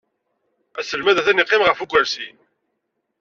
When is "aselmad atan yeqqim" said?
0.79-1.63